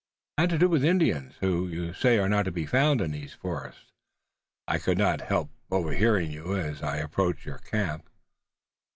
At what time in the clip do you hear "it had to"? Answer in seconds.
0.35-0.57